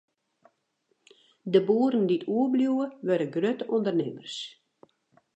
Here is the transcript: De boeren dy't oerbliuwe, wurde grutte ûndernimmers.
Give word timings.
De 1.51 1.59
boeren 1.67 2.05
dy't 2.09 2.27
oerbliuwe, 2.35 2.85
wurde 3.05 3.27
grutte 3.35 3.65
ûndernimmers. 3.75 4.35